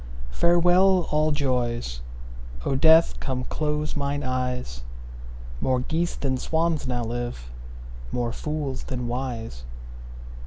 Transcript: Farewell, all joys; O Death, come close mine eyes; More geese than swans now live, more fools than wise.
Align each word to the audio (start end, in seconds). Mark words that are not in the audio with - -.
Farewell, 0.31 1.03
all 1.11 1.29
joys; 1.31 2.01
O 2.65 2.73
Death, 2.75 3.19
come 3.19 3.43
close 3.43 3.95
mine 3.95 4.23
eyes; 4.23 4.81
More 5.59 5.81
geese 5.81 6.15
than 6.15 6.37
swans 6.39 6.87
now 6.87 7.03
live, 7.03 7.51
more 8.11 8.33
fools 8.33 8.85
than 8.85 9.07
wise. 9.07 9.63